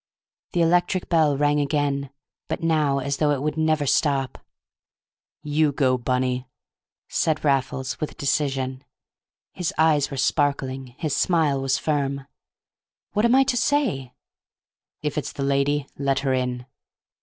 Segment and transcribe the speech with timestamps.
[0.53, 2.09] The electric bell rang again,
[2.47, 4.43] but now as though it never would stop.
[5.43, 6.47] "You go, Bunny,"
[7.07, 8.83] said Raffles, with decision.
[9.53, 10.95] His eyes were sparkling.
[10.97, 12.25] His smile was firm.
[13.11, 14.15] "What am I to say?"
[15.03, 16.65] "If it's the lady let her in."